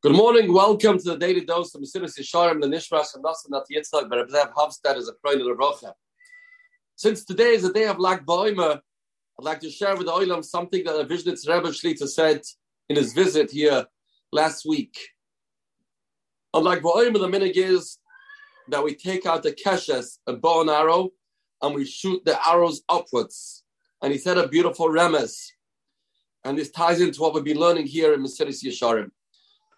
[0.00, 0.52] Good morning.
[0.52, 5.12] Welcome to the daily dose of Mesilas Yesharim, the Nishmas and Nasan Hofstad is a
[5.14, 5.92] Kroin of.
[6.94, 10.44] Since today is a day of Lag Ba'omer, I'd like to share with the Oilam
[10.44, 12.42] something that a Vishnitz Rebbe Shlita said
[12.88, 13.86] in his visit here
[14.30, 14.96] last week.
[16.54, 17.98] On Lag Ba'omer, the minig is
[18.68, 21.10] that we take out the keshes, a bow and arrow,
[21.60, 23.64] and we shoot the arrows upwards.
[24.00, 25.48] And he said a beautiful remes.
[26.44, 29.10] And this ties into what we've been learning here in Mesilas Yesharim.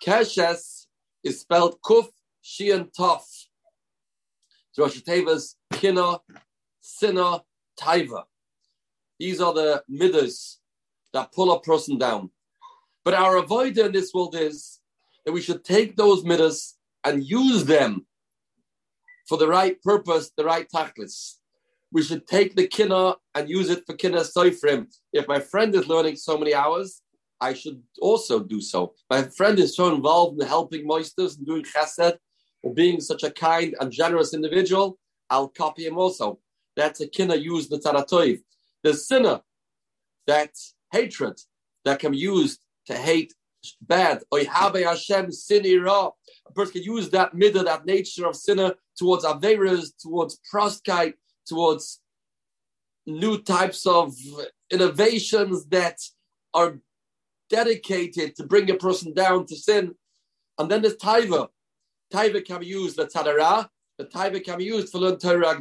[0.04, 0.86] Keshes
[1.22, 2.08] is spelled Kuf
[2.42, 3.20] Shian Tov.
[4.78, 6.20] Rosh Teva's Kina,
[6.80, 7.42] Sina,
[7.78, 8.22] Taiva.
[9.18, 10.58] These are the midas
[11.12, 12.30] that pull a person down.
[13.04, 14.80] But our avoider in this world is
[15.26, 18.06] that we should take those midas and use them
[19.28, 21.34] for the right purpose, the right tachlis.
[21.92, 24.86] We should take the kina and use it for kina soifrim.
[25.12, 27.02] If my friend is learning so many hours,
[27.40, 28.94] I should also do so.
[29.08, 32.18] My friend is so involved in helping moisters and doing chesed,
[32.62, 34.98] or being such a kind and generous individual,
[35.30, 36.40] I'll copy him also.
[36.76, 38.42] That's a kinna used the tzaratoiv.
[38.82, 39.40] The sinner,
[40.26, 40.50] that
[40.92, 41.40] hatred
[41.84, 43.34] that can be used to hate
[43.82, 44.22] bad.
[44.32, 44.44] A
[46.54, 51.14] person can use that middle, that nature of sinner towards averas, towards proskite,
[51.46, 52.00] towards
[53.06, 54.14] new types of
[54.70, 55.98] innovations that
[56.54, 56.78] are
[57.50, 59.94] dedicated to bring a person down to sin.
[60.58, 61.48] And then there's taiva.
[62.12, 63.68] Taiva can be used, the tzadara.
[63.98, 65.60] The taiva can be used for learn Torah.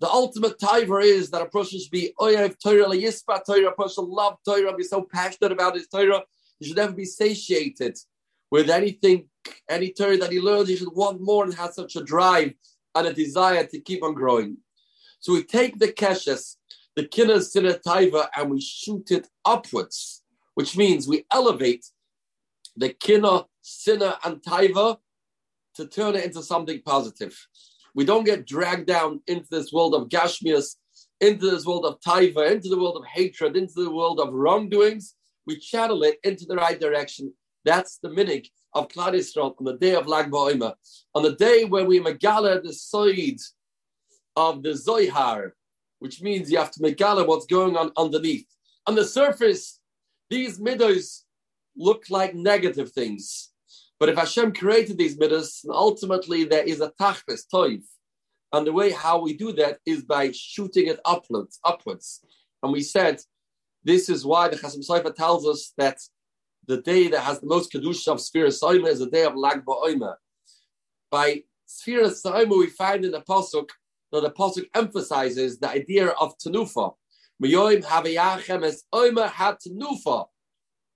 [0.00, 4.04] The ultimate taiva is that a person should be oyev Torah, yispa Torah, a person
[4.04, 6.22] should love Torah, be so passionate about his Torah.
[6.58, 7.96] He should never be satiated
[8.50, 9.28] with anything,
[9.68, 10.68] any Torah that he learns.
[10.68, 12.54] He should want more and have such a drive
[12.94, 14.56] and a desire to keep on growing.
[15.20, 16.56] So we take the keshes,
[16.96, 20.23] the kinna sinna taiva, and we shoot it upwards
[20.54, 21.84] which means we elevate
[22.76, 24.98] the kina, sinna, and taiva
[25.76, 27.36] to turn it into something positive.
[27.94, 30.76] We don't get dragged down into this world of gashmias,
[31.20, 35.14] into this world of taiva, into the world of hatred, into the world of wrongdoings.
[35.46, 37.32] We channel it into the right direction.
[37.64, 40.74] That's the minig of Klal on the day of Lag BaOmer,
[41.14, 43.38] on the day when we megala the side
[44.36, 45.54] of the Zohar,
[46.00, 48.46] which means you have to megala what's going on underneath.
[48.86, 49.80] On the surface,
[50.30, 51.22] these midos
[51.76, 53.50] look like negative things.
[53.98, 57.82] But if Hashem created these midas, ultimately there is a tachlis, toiv.
[58.52, 62.20] And the way how we do that is by shooting it upwards, upwards.
[62.62, 63.20] And we said
[63.82, 65.98] this is why the Chasam Sofer tells us that
[66.66, 69.64] the day that has the most kedusha of Sfira Soima is the day of Lag
[69.64, 70.14] BaOmer.
[71.10, 73.68] By Sfira Soima, we find in the pasuk
[74.12, 76.94] that the pasuk emphasizes the idea of tenufa,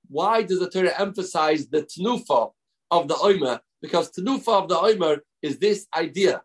[0.08, 2.52] why does the Torah emphasize the tenufa
[2.90, 3.60] of the Omer?
[3.82, 6.42] Because tenufa of the Omer is this idea.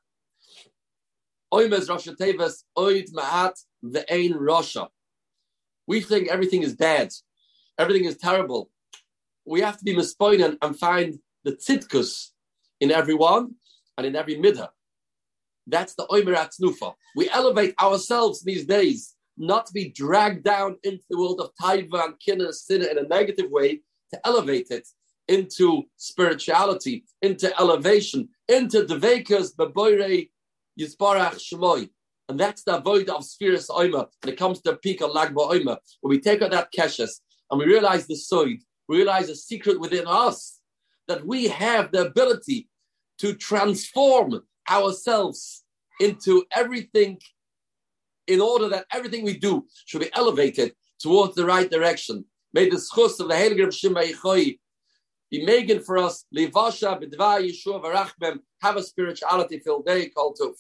[1.51, 3.53] Omer Rosh Tevis, Ma'at,
[3.85, 4.89] Ve'ein Rosha.
[5.87, 7.11] We think everything is bad,
[7.77, 8.69] everything is terrible.
[9.45, 12.31] We have to be mispoinen and find the tzidkus
[12.81, 13.55] in everyone
[13.97, 14.69] and in every midah.
[15.65, 16.51] That's the Omer at
[17.15, 22.05] We elevate ourselves these days not to be dragged down into the world of taiva
[22.05, 24.87] and kinna sinna in a negative way, to elevate it
[25.27, 30.29] into spirituality, into elevation, into devekas beboire
[30.79, 31.89] yisbarach shemoy.
[32.29, 35.33] And that's the void of Sfira Soima when it comes to the peak of Lag
[35.33, 35.77] BaOmer.
[36.01, 37.19] When we take out that keshes
[37.51, 40.59] and we realize the soid, we realize a secret within us
[41.07, 42.69] that we have the ability
[43.19, 45.63] to transform ourselves
[45.99, 47.19] into everything
[48.27, 52.25] in order that everything we do should be elevated towards the right direction.
[52.53, 54.55] May the schus of the Heilige Reb Shimon
[55.31, 60.53] be making for us, Livasha, B'dva, Yeshua, Varachmem, have a spirituality filled day called Tuf.